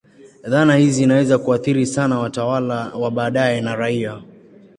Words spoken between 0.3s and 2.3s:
Dhana hizi zinaweza kuathiri sana